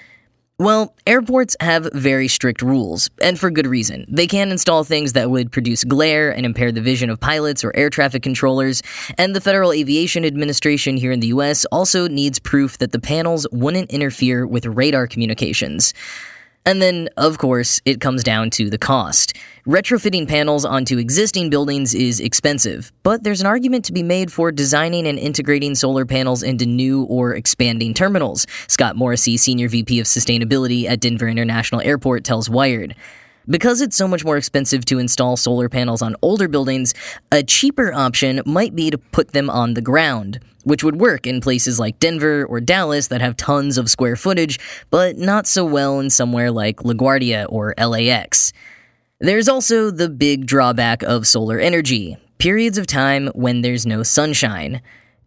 Well, 0.62 0.94
airports 1.08 1.58
have 1.60 1.90
very 1.92 2.28
strict 2.28 2.62
rules, 2.62 3.10
and 3.20 3.40
for 3.40 3.50
good 3.50 3.66
reason. 3.66 4.06
They 4.08 4.28
can't 4.28 4.52
install 4.52 4.84
things 4.84 5.14
that 5.14 5.32
would 5.32 5.52
produce 5.52 5.84
glare 5.84 6.30
and 6.30 6.46
impair 6.46 6.72
the 6.72 6.82
vision 6.82 7.10
of 7.10 7.20
pilots 7.20 7.64
or 7.64 7.76
air 7.76 7.90
traffic 7.90 8.22
controllers, 8.22 8.84
and 9.18 9.36
the 9.36 9.42
Federal 9.42 9.74
Aviation 9.74 10.24
Administration 10.24 10.98
here 10.98 11.12
in 11.12 11.20
the 11.20 11.30
US 11.30 11.66
also 11.72 12.08
needs 12.08 12.38
proof 12.38 12.78
that 12.78 12.92
the 12.92 13.00
panels 13.00 13.48
wouldn't 13.52 13.90
interfere 13.90 14.46
with 14.46 14.68
radar 14.68 15.08
communications. 15.08 15.96
And 16.66 16.82
then, 16.82 17.10
of 17.18 17.40
course, 17.40 17.82
it 17.86 18.02
comes 18.02 18.24
down 18.24 18.52
to 18.52 18.70
the 18.70 18.78
cost. 18.78 19.36
Retrofitting 19.66 20.28
panels 20.28 20.64
onto 20.64 21.00
existing 21.00 21.50
buildings 21.50 21.96
is 21.96 22.20
expensive, 22.20 22.92
but 23.02 23.24
there's 23.24 23.42
an 23.42 23.48
argument 23.48 23.84
to 23.86 23.94
be 23.94 24.04
made 24.04 24.32
for 24.32 24.52
designing 24.52 25.08
and 25.08 25.18
integrating 25.18 25.74
solar 25.74 26.06
panels 26.06 26.44
into 26.44 26.66
new 26.68 27.04
or 27.04 27.36
expanding 27.36 27.94
terminals, 27.94 28.46
Scott 28.68 28.96
Morrissey, 28.96 29.38
Senior 29.38 29.70
VP 29.70 30.00
of 30.00 30.06
Sustainability 30.06 30.86
at 30.86 31.00
Denver 31.00 31.28
International 31.28 31.82
Airport, 31.82 32.24
tells 32.24 32.50
Wired. 32.50 32.96
Because 33.48 33.82
it's 33.82 33.96
so 33.96 34.08
much 34.08 34.24
more 34.24 34.38
expensive 34.38 34.86
to 34.86 35.00
install 35.00 35.36
solar 35.36 35.70
panels 35.70 36.02
on 36.02 36.16
older 36.22 36.48
buildings, 36.48 36.94
a 37.32 37.44
cheaper 37.44 37.92
option 37.94 38.42
might 38.46 38.76
be 38.76 38.90
to 38.90 38.98
put 38.98 39.32
them 39.32 39.50
on 39.50 39.74
the 39.74 39.82
ground, 39.82 40.40
which 40.64 40.84
would 40.84 41.00
work 41.00 41.26
in 41.26 41.42
places 41.42 41.80
like 41.80 42.00
Denver 42.00 42.46
or 42.46 42.60
Dallas 42.60 43.08
that 43.08 43.22
have 43.22 43.38
tons 43.38 43.78
of 43.78 43.90
square 43.90 44.16
footage, 44.16 44.60
but 44.90 45.18
not 45.18 45.48
so 45.48 45.66
well 45.66 46.00
in 46.00 46.10
somewhere 46.10 46.52
like 46.52 46.78
LaGuardia 46.78 47.48
or 47.50 47.74
LAX. 47.78 48.54
There's 49.20 49.48
also 49.48 49.92
the 49.92 50.10
big 50.10 50.46
drawback 50.46 51.04
of 51.04 51.28
solar 51.28 51.60
energy 51.60 52.18
periods 52.42 52.80
of 52.80 52.88
time 52.88 53.28
when 53.36 53.62
there's 53.62 53.86
no 53.86 54.02
sunshine. 54.02 54.82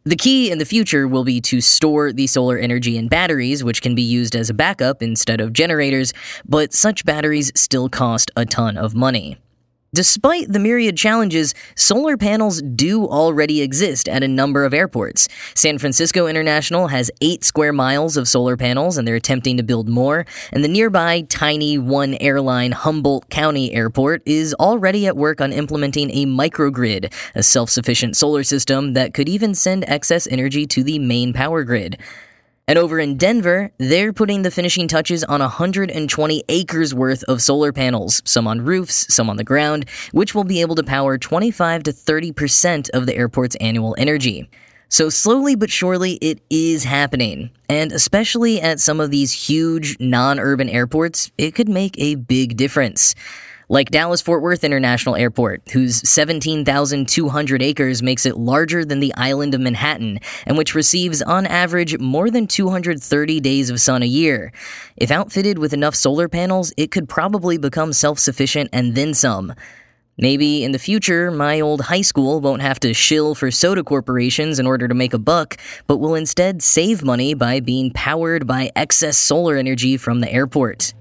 The 0.07 0.17
key 0.17 0.51
in 0.51 0.59
the 0.59 0.67
future 0.67 1.09
will 1.09 1.25
be 1.25 1.41
to 1.41 1.63
store 1.63 2.13
the 2.13 2.27
solar 2.27 2.59
energy 2.59 2.99
in 2.99 3.09
batteries, 3.09 3.65
which 3.65 3.81
can 3.81 3.95
be 3.95 4.03
used 4.03 4.37
as 4.37 4.51
a 4.51 4.55
backup 4.55 5.03
instead 5.03 5.41
of 5.41 5.55
generators, 5.55 6.13
but 6.45 6.75
such 6.75 7.07
batteries 7.07 7.51
still 7.55 7.89
cost 7.89 8.31
a 8.37 8.45
ton 8.45 8.77
of 8.77 8.95
money. 8.95 9.39
Despite 9.95 10.53
the 10.53 10.59
myriad 10.59 10.97
challenges, 10.97 11.55
solar 11.77 12.17
panels 12.17 12.61
do 12.63 13.07
already 13.07 13.63
exist 13.63 14.09
at 14.09 14.25
a 14.25 14.29
number 14.29 14.65
of 14.65 14.75
airports. 14.75 15.29
San 15.55 15.79
Francisco 15.79 16.27
International 16.27 16.89
has 16.89 17.13
eight 17.21 17.45
square 17.45 17.73
miles 17.73 18.17
of 18.17 18.27
solar 18.27 18.57
panels, 18.57 18.99
and 18.99 19.07
they're 19.07 19.15
attempting 19.15 19.57
to 19.57 19.63
build 19.63 19.89
more. 19.89 20.27
And 20.51 20.65
the 20.65 20.69
nearby 20.69 21.21
tiny 21.29 21.79
one 21.79 22.17
airline 22.21 22.73
Humboldt 22.73 23.31
County 23.31 23.73
Airport 23.73 24.23
is 24.27 24.53
already 24.55 25.07
at 25.07 25.17
work 25.17 25.41
on 25.41 25.53
implementing 25.53 26.11
a 26.11 26.27
microgrid, 26.27 27.13
a 27.37 27.45
self 27.45 27.71
sufficient 27.71 28.17
solar 28.17 28.43
system 28.43 28.95
that 28.95 29.15
could 29.15 29.29
even 29.29 29.55
send 29.55 29.89
excess 29.89 30.27
energy 30.27 30.67
to 30.67 30.83
the 30.83 30.99
main 30.99 31.33
power 31.33 31.63
grid. 31.63 31.99
And 32.66 32.78
over 32.78 32.99
in 32.99 33.18
Denver, 33.18 33.71
they're 33.76 34.14
putting 34.14 34.40
the 34.40 34.50
finishing 34.50 34.88
touches 34.88 35.23
on 35.23 35.40
120 35.40 36.44
acres 36.49 36.94
worth 36.94 37.23
of 37.25 37.42
solar 37.42 37.73
panels, 37.75 38.23
some 38.25 38.47
on 38.47 38.62
roofs, 38.62 39.12
some 39.14 39.28
on 39.28 39.37
the 39.37 39.44
ground, 39.44 39.85
which 40.12 40.35
will 40.35 40.44
be 40.44 40.62
able 40.62 40.75
to 40.76 40.83
power 40.83 41.18
25 41.18 41.83
to 41.83 41.92
30% 41.92 42.88
of 42.90 43.04
the 43.04 43.14
airport's 43.14 43.54
annual 43.56 43.94
energy. 43.99 44.49
So, 44.88 45.11
slowly 45.11 45.56
but 45.56 45.71
surely, 45.71 46.14
it 46.23 46.40
is 46.49 46.85
happening. 46.85 47.50
And 47.68 47.92
especially 47.92 48.62
at 48.62 48.80
some 48.80 49.00
of 49.00 49.11
these 49.11 49.33
huge 49.33 49.99
non 50.00 50.38
urban 50.38 50.71
airports, 50.71 51.30
it 51.37 51.54
could 51.54 51.68
make 51.68 51.99
a 51.99 52.14
big 52.14 52.56
difference 52.56 53.14
like 53.68 53.90
Dallas 53.90 54.21
Fort 54.21 54.42
Worth 54.42 54.64
International 54.64 55.16
Airport, 55.16 55.62
whose 55.73 56.09
17,200 56.09 57.62
acres 57.62 58.02
makes 58.02 58.26
it 58.26 58.37
larger 58.37 58.85
than 58.85 59.00
the 59.00 59.14
island 59.14 59.54
of 59.54 59.61
Manhattan, 59.61 60.21
and 60.47 60.56
which 60.56 60.75
receives, 60.75 61.23
on 61.23 61.47
average, 61.47 61.99
more 61.99 62.30
than 62.30 62.47
230 62.47 63.40
days 63.40 63.71
of 63.71 63.80
sun 63.80 64.02
a 64.02 64.06
year. 64.06 64.52
If 64.97 65.11
outfitted 65.11 65.59
with 65.59 65.73
enough 65.73 65.94
solar 65.94 66.28
panels, 66.28 66.73
it 66.76 66.90
could 66.90 67.09
probably 67.09 67.59
become 67.59 67.92
self 67.92 68.18
sufficient 68.18 68.71
and 68.73 68.94
then 68.94 69.14
some. 69.14 69.54
Maybe 70.16 70.62
in 70.62 70.71
the 70.71 70.78
future, 70.78 71.33
my 71.33 71.61
old 71.61 71.80
high 71.80 72.02
school 72.02 72.40
won't 72.40 72.62
have 72.62 72.78
to 72.80 72.94
shill 72.94 73.35
for 73.35 73.50
soda 73.50 73.83
corporations 73.83 74.61
in 74.61 74.66
order 74.66 74.87
to 74.87 74.94
make 74.94 75.12
a 75.12 75.18
buck, 75.18 75.56
but 75.88 75.97
will 75.97 76.14
instead 76.14 76.62
save 76.62 77.02
money 77.02 77.35
by 77.35 77.59
being 77.59 77.90
powered 77.90 78.47
by 78.47 78.71
excess 78.76 79.18
solar 79.18 79.56
energy 79.56 79.97
from 79.97 80.21
the 80.21 80.33
airport. 80.33 80.94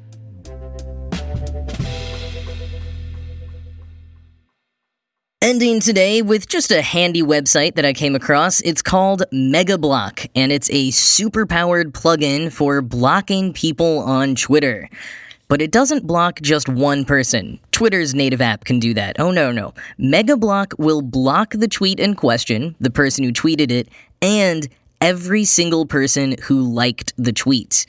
Ending 5.43 5.81
today 5.81 6.21
with 6.21 6.47
just 6.47 6.71
a 6.71 6.81
handy 6.81 7.21
website 7.21 7.75
that 7.75 7.83
I 7.83 7.91
came 7.91 8.15
across. 8.15 8.61
It's 8.61 8.81
called 8.81 9.23
MegaBlock, 9.33 10.29
and 10.35 10.53
it's 10.53 10.71
a 10.71 10.91
super 10.91 11.45
powered 11.45 11.93
plugin 11.93 12.49
for 12.49 12.81
blocking 12.81 13.51
people 13.51 13.99
on 13.99 14.35
Twitter. 14.35 14.89
But 15.49 15.61
it 15.61 15.69
doesn't 15.69 16.07
block 16.07 16.39
just 16.39 16.69
one 16.69 17.03
person. 17.03 17.59
Twitter's 17.73 18.15
native 18.15 18.39
app 18.39 18.63
can 18.63 18.79
do 18.79 18.93
that. 18.93 19.19
Oh 19.19 19.31
no, 19.31 19.51
no. 19.51 19.73
MegaBlock 19.99 20.79
will 20.79 21.01
block 21.01 21.49
the 21.51 21.67
tweet 21.67 21.99
in 21.99 22.15
question, 22.15 22.73
the 22.79 22.89
person 22.89 23.25
who 23.25 23.33
tweeted 23.33 23.69
it, 23.69 23.89
and 24.21 24.69
every 25.01 25.43
single 25.43 25.85
person 25.85 26.37
who 26.41 26.61
liked 26.61 27.11
the 27.17 27.33
tweet. 27.33 27.85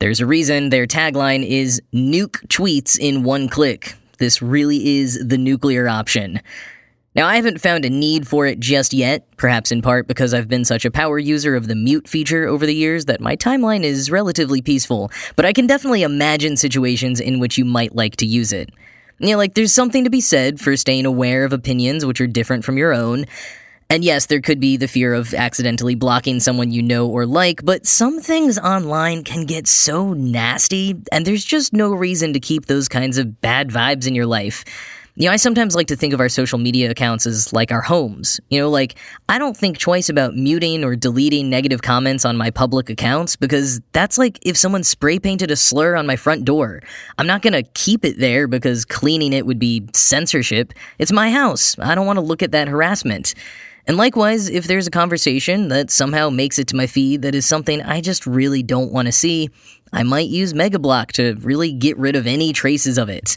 There's 0.00 0.20
a 0.20 0.26
reason 0.26 0.68
their 0.68 0.86
tagline 0.86 1.48
is 1.48 1.80
nuke 1.94 2.46
tweets 2.48 2.98
in 2.98 3.22
one 3.22 3.48
click. 3.48 3.94
This 4.18 4.42
really 4.42 4.98
is 4.98 5.26
the 5.26 5.38
nuclear 5.38 5.88
option. 5.88 6.42
Now, 7.14 7.28
I 7.28 7.36
haven't 7.36 7.60
found 7.60 7.84
a 7.84 7.90
need 7.90 8.26
for 8.26 8.44
it 8.44 8.58
just 8.58 8.92
yet, 8.92 9.24
perhaps 9.36 9.70
in 9.70 9.82
part 9.82 10.08
because 10.08 10.34
I've 10.34 10.48
been 10.48 10.64
such 10.64 10.84
a 10.84 10.90
power 10.90 11.16
user 11.16 11.54
of 11.54 11.68
the 11.68 11.76
mute 11.76 12.08
feature 12.08 12.48
over 12.48 12.66
the 12.66 12.74
years 12.74 13.04
that 13.04 13.20
my 13.20 13.36
timeline 13.36 13.84
is 13.84 14.10
relatively 14.10 14.60
peaceful, 14.60 15.12
but 15.36 15.44
I 15.44 15.52
can 15.52 15.68
definitely 15.68 16.02
imagine 16.02 16.56
situations 16.56 17.20
in 17.20 17.38
which 17.38 17.56
you 17.56 17.64
might 17.64 17.94
like 17.94 18.16
to 18.16 18.26
use 18.26 18.52
it. 18.52 18.70
You 19.20 19.30
know, 19.30 19.36
like, 19.36 19.54
there's 19.54 19.72
something 19.72 20.02
to 20.02 20.10
be 20.10 20.20
said 20.20 20.58
for 20.58 20.76
staying 20.76 21.06
aware 21.06 21.44
of 21.44 21.52
opinions 21.52 22.04
which 22.04 22.20
are 22.20 22.26
different 22.26 22.64
from 22.64 22.78
your 22.78 22.92
own. 22.92 23.26
And 23.88 24.02
yes, 24.02 24.26
there 24.26 24.40
could 24.40 24.58
be 24.58 24.76
the 24.76 24.88
fear 24.88 25.14
of 25.14 25.34
accidentally 25.34 25.94
blocking 25.94 26.40
someone 26.40 26.72
you 26.72 26.82
know 26.82 27.06
or 27.06 27.26
like, 27.26 27.64
but 27.64 27.86
some 27.86 28.20
things 28.20 28.58
online 28.58 29.22
can 29.22 29.44
get 29.44 29.68
so 29.68 30.14
nasty, 30.14 30.96
and 31.12 31.24
there's 31.24 31.44
just 31.44 31.72
no 31.72 31.92
reason 31.92 32.32
to 32.32 32.40
keep 32.40 32.66
those 32.66 32.88
kinds 32.88 33.18
of 33.18 33.40
bad 33.40 33.68
vibes 33.68 34.08
in 34.08 34.16
your 34.16 34.26
life. 34.26 34.64
You 35.16 35.28
know, 35.28 35.32
I 35.32 35.36
sometimes 35.36 35.76
like 35.76 35.86
to 35.86 35.96
think 35.96 36.12
of 36.12 36.18
our 36.18 36.28
social 36.28 36.58
media 36.58 36.90
accounts 36.90 37.24
as 37.24 37.52
like 37.52 37.70
our 37.70 37.80
homes. 37.80 38.40
You 38.48 38.58
know, 38.58 38.68
like, 38.68 38.96
I 39.28 39.38
don't 39.38 39.56
think 39.56 39.78
twice 39.78 40.08
about 40.08 40.34
muting 40.34 40.82
or 40.82 40.96
deleting 40.96 41.48
negative 41.48 41.82
comments 41.82 42.24
on 42.24 42.36
my 42.36 42.50
public 42.50 42.90
accounts 42.90 43.36
because 43.36 43.80
that's 43.92 44.18
like 44.18 44.40
if 44.42 44.56
someone 44.56 44.82
spray 44.82 45.20
painted 45.20 45.52
a 45.52 45.56
slur 45.56 45.94
on 45.94 46.04
my 46.04 46.16
front 46.16 46.44
door. 46.44 46.82
I'm 47.16 47.28
not 47.28 47.42
gonna 47.42 47.62
keep 47.74 48.04
it 48.04 48.18
there 48.18 48.48
because 48.48 48.84
cleaning 48.84 49.32
it 49.32 49.46
would 49.46 49.60
be 49.60 49.86
censorship. 49.92 50.72
It's 50.98 51.12
my 51.12 51.30
house. 51.30 51.78
I 51.78 51.94
don't 51.94 52.06
wanna 52.06 52.20
look 52.20 52.42
at 52.42 52.50
that 52.50 52.66
harassment. 52.66 53.34
And 53.86 53.96
likewise, 53.96 54.48
if 54.48 54.66
there's 54.66 54.88
a 54.88 54.90
conversation 54.90 55.68
that 55.68 55.92
somehow 55.92 56.28
makes 56.28 56.58
it 56.58 56.66
to 56.68 56.76
my 56.76 56.88
feed 56.88 57.22
that 57.22 57.36
is 57.36 57.46
something 57.46 57.82
I 57.82 58.00
just 58.00 58.26
really 58.26 58.64
don't 58.64 58.90
want 58.90 59.06
to 59.06 59.12
see, 59.12 59.50
I 59.92 60.02
might 60.02 60.28
use 60.28 60.54
MegaBlock 60.54 61.12
to 61.12 61.34
really 61.40 61.70
get 61.70 61.98
rid 61.98 62.16
of 62.16 62.26
any 62.26 62.52
traces 62.52 62.96
of 62.96 63.10
it. 63.10 63.36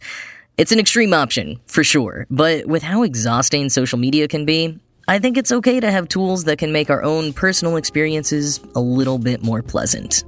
It's 0.58 0.72
an 0.72 0.80
extreme 0.80 1.14
option, 1.14 1.60
for 1.68 1.84
sure, 1.84 2.26
but 2.32 2.66
with 2.66 2.82
how 2.82 3.04
exhausting 3.04 3.70
social 3.70 4.00
media 4.00 4.28
can 4.28 4.44
be, 4.44 4.80
I 5.08 5.20
think 5.20 5.38
it's 5.38 5.52
okay 5.52 5.80
to 5.80 5.92
have 5.92 6.08
tools 6.08 6.46
that 6.46 6.58
can 6.58 6.72
make 6.72 6.90
our 6.90 7.04
own 7.04 7.32
personal 7.32 7.76
experiences 7.76 8.60
a 8.74 8.80
little 8.80 9.20
bit 9.20 9.44
more 9.44 9.62
pleasant. 9.62 10.24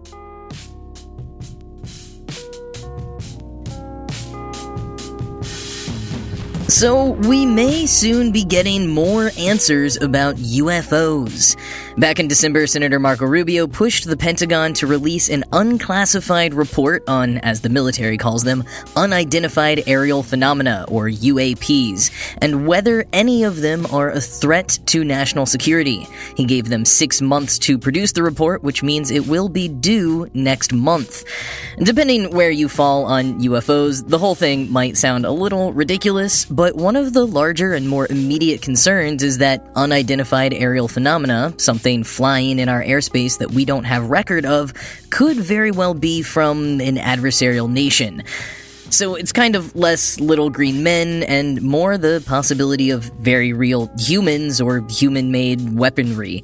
So, 6.70 7.14
we 7.28 7.48
may 7.48 7.88
soon 7.88 8.32
be 8.32 8.44
getting 8.44 8.88
more 8.88 9.32
answers 9.40 10.00
about 10.00 10.36
UFOs. 10.36 11.58
Back 12.00 12.22
in 12.22 12.30
December, 12.30 12.66
Senator 12.66 12.98
Marco 12.98 13.26
Rubio 13.26 13.68
pushed 13.68 14.06
the 14.06 14.16
Pentagon 14.16 14.74
to 14.76 14.88
release 14.88 15.28
an 15.28 15.44
unclassified 15.52 16.54
report 16.54 17.04
on, 17.10 17.40
as 17.40 17.60
the 17.60 17.68
military 17.68 18.18
calls 18.18 18.46
them, 18.46 18.64
unidentified 18.96 19.84
aerial 19.86 20.24
phenomena, 20.24 20.86
or 20.88 21.10
UAPs, 21.10 22.10
and 22.42 22.66
whether 22.66 23.04
any 23.12 23.44
of 23.44 23.58
them 23.58 23.86
are 23.88 24.12
a 24.12 24.22
threat 24.22 24.80
to 24.86 25.04
national 25.04 25.46
security. 25.46 26.08
He 26.38 26.46
gave 26.46 26.70
them 26.70 26.86
six 26.86 27.22
months 27.22 27.60
to 27.60 27.78
produce 27.78 28.14
the 28.14 28.24
report, 28.24 28.64
which 28.64 28.82
means 28.82 29.12
it 29.12 29.28
will 29.28 29.50
be 29.50 29.68
due 29.68 30.30
next 30.34 30.72
month. 30.72 31.26
Depending 31.80 32.34
where 32.34 32.50
you 32.50 32.70
fall 32.70 33.04
on 33.04 33.42
UFOs, 33.42 34.08
the 34.08 34.18
whole 34.18 34.36
thing 34.36 34.72
might 34.72 34.96
sound 34.96 35.26
a 35.26 35.32
little 35.32 35.74
ridiculous, 35.74 36.46
but 36.46 36.78
one 36.78 36.96
of 36.96 37.12
the 37.12 37.28
larger 37.28 37.74
and 37.74 37.90
more 37.90 38.08
immediate 38.10 38.62
concerns 38.62 39.22
is 39.22 39.40
that 39.40 39.70
unidentified 39.76 40.54
aerial 40.54 40.88
phenomena, 40.88 41.54
something 41.58 41.89
flying 42.04 42.60
in 42.60 42.70
our 42.70 42.84
airspace 42.84 43.40
that 43.40 43.52
we 43.52 43.66
don't 43.66 43.84
have 43.84 44.10
record 44.10 44.46
of 44.46 44.74
could 45.10 45.38
very 45.38 45.72
well 45.72 45.94
be 45.94 46.22
from 46.22 46.80
an 46.80 46.98
adversarial 46.98 47.70
nation. 47.70 48.24
So 48.90 49.16
it's 49.16 49.32
kind 49.32 49.56
of 49.56 49.76
less 49.76 50.20
little 50.20 50.50
green 50.50 50.82
men 50.84 51.24
and 51.24 51.62
more 51.62 51.98
the 51.98 52.24
possibility 52.26 52.90
of 52.90 53.04
very 53.20 53.54
real 53.54 53.92
humans 53.98 54.60
or 54.60 54.86
human 54.90 55.32
made 55.32 55.78
weaponry. 55.78 56.44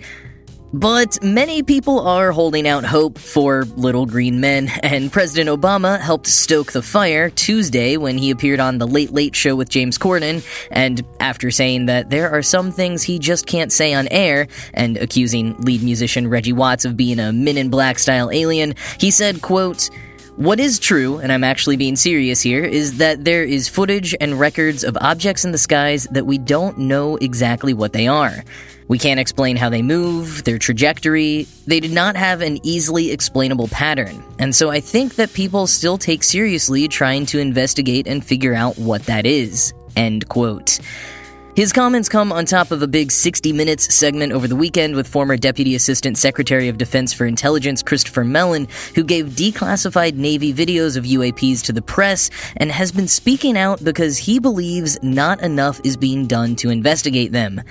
But 0.76 1.24
many 1.24 1.64
people 1.64 2.02
are 2.02 2.34
holding 2.34 2.68
out 2.68 2.84
hope 2.84 3.18
for 3.18 3.64
Little 3.78 4.06
Green 4.06 4.42
Men, 4.42 4.68
and 4.84 5.10
President 5.10 5.50
Obama 5.50 5.98
helped 6.02 6.28
stoke 6.28 6.74
the 6.74 6.82
fire 6.82 7.30
Tuesday 7.30 7.96
when 7.96 8.18
he 8.18 8.30
appeared 8.30 8.60
on 8.60 8.78
The 8.78 8.86
Late 8.86 9.14
Late 9.14 9.38
Show 9.38 9.56
with 9.56 9.70
James 9.70 9.98
Corden, 9.98 10.46
and 10.72 11.02
after 11.22 11.50
saying 11.50 11.86
that 11.86 12.10
there 12.10 12.30
are 12.30 12.42
some 12.42 12.74
things 12.74 13.04
he 13.04 13.20
just 13.20 13.46
can't 13.46 13.72
say 13.72 13.94
on 13.94 14.10
air, 14.10 14.48
and 14.74 14.98
accusing 14.98 15.56
lead 15.62 15.82
musician 15.82 16.28
Reggie 16.28 16.52
Watts 16.52 16.84
of 16.84 16.98
being 16.98 17.20
a 17.20 17.32
Men 17.32 17.56
in 17.56 17.70
Black 17.70 17.98
style 17.98 18.30
alien, 18.30 18.76
he 19.00 19.12
said, 19.12 19.42
quote, 19.42 19.90
What 20.38 20.60
is 20.60 20.80
true, 20.80 21.20
and 21.20 21.32
I'm 21.32 21.46
actually 21.46 21.78
being 21.78 21.96
serious 21.96 22.42
here, 22.42 22.66
is 22.66 22.98
that 22.98 23.24
there 23.24 23.46
is 23.46 23.70
footage 23.70 24.14
and 24.20 24.38
records 24.38 24.84
of 24.84 24.98
objects 25.00 25.46
in 25.46 25.54
the 25.54 25.58
skies 25.58 26.08
that 26.12 26.26
we 26.26 26.38
don't 26.38 26.78
know 26.78 27.16
exactly 27.16 27.74
what 27.74 27.94
they 27.94 28.06
are. 28.08 28.44
We 28.90 29.00
can't 29.00 29.20
explain 29.20 29.56
how 29.56 29.70
they 29.70 29.82
move, 29.82 30.44
their 30.44 30.60
trajectory. 30.60 31.48
They 31.68 31.80
did 31.80 31.94
not 31.94 32.18
have 32.18 32.42
an 32.42 32.60
easily 32.64 33.12
explainable 33.12 33.70
pattern. 33.70 34.22
And 34.38 34.54
so 34.54 34.70
I 34.70 34.82
think 34.82 35.16
that 35.16 35.32
people 35.32 35.68
still 35.68 35.98
take 35.98 36.22
seriously 36.22 36.90
trying 36.90 37.26
to 37.28 37.40
investigate 37.40 38.06
and 38.06 38.24
figure 38.24 38.54
out 38.54 38.78
what 38.78 39.06
that 39.06 39.26
is. 39.26 39.74
End 39.96 40.28
quote. 40.28 40.82
His 41.56 41.72
comments 41.72 42.10
come 42.10 42.34
on 42.34 42.44
top 42.44 42.72
of 42.72 42.82
a 42.82 42.88
big 42.88 43.14
60 43.14 43.54
Minutes 43.54 43.96
segment 43.96 44.34
over 44.34 44.46
the 44.46 44.58
weekend 44.58 44.94
with 44.94 45.08
former 45.08 45.38
Deputy 45.38 45.74
Assistant 45.74 46.18
Secretary 46.18 46.68
of 46.68 46.78
Defense 46.78 47.14
for 47.14 47.26
Intelligence 47.26 47.82
Christopher 47.82 48.26
Mellon, 48.26 48.68
who 48.94 49.06
gave 49.06 49.28
declassified 49.28 50.16
Navy 50.16 50.54
videos 50.54 50.98
of 50.98 51.06
UAPs 51.06 51.64
to 51.64 51.72
the 51.72 51.82
press 51.82 52.30
and 52.58 52.74
has 52.74 52.92
been 52.92 53.08
speaking 53.08 53.58
out 53.58 53.82
because 53.82 54.18
he 54.18 54.38
believes 54.38 55.02
not 55.02 55.40
enough 55.42 55.80
is 55.86 55.96
being 55.96 56.28
done 56.28 56.58
to 56.58 56.70
investigate 56.70 57.32
them. 57.32 57.62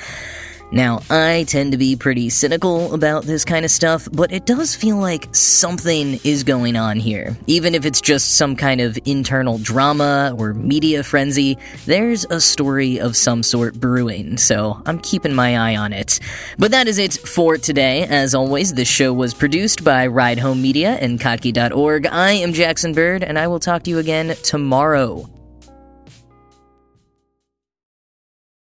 Now, 0.72 1.00
I 1.08 1.44
tend 1.46 1.72
to 1.72 1.78
be 1.78 1.94
pretty 1.94 2.30
cynical 2.30 2.92
about 2.94 3.24
this 3.24 3.44
kind 3.44 3.64
of 3.64 3.70
stuff, 3.70 4.08
but 4.12 4.32
it 4.32 4.46
does 4.46 4.74
feel 4.74 4.96
like 4.96 5.32
something 5.34 6.18
is 6.24 6.42
going 6.42 6.76
on 6.76 6.98
here. 6.98 7.36
Even 7.46 7.74
if 7.74 7.84
it's 7.84 8.00
just 8.00 8.36
some 8.36 8.56
kind 8.56 8.80
of 8.80 8.98
internal 9.04 9.58
drama 9.58 10.34
or 10.36 10.54
media 10.54 11.02
frenzy, 11.02 11.58
there's 11.86 12.24
a 12.26 12.40
story 12.40 12.98
of 12.98 13.16
some 13.16 13.42
sort 13.42 13.78
brewing, 13.78 14.36
so 14.36 14.80
I'm 14.86 14.98
keeping 14.98 15.34
my 15.34 15.56
eye 15.56 15.76
on 15.76 15.92
it. 15.92 16.18
But 16.58 16.72
that 16.72 16.88
is 16.88 16.98
it 16.98 17.12
for 17.14 17.56
today. 17.56 18.04
As 18.04 18.34
always, 18.34 18.74
this 18.74 18.88
show 18.88 19.12
was 19.12 19.34
produced 19.34 19.84
by 19.84 20.06
Ride 20.06 20.38
Home 20.38 20.60
Media 20.60 20.98
and 21.00 21.20
Kottke.org. 21.20 22.06
I 22.06 22.32
am 22.32 22.52
Jackson 22.52 22.92
Bird, 22.94 23.22
and 23.22 23.38
I 23.38 23.46
will 23.46 23.60
talk 23.60 23.84
to 23.84 23.90
you 23.90 23.98
again 23.98 24.34
tomorrow. 24.42 25.28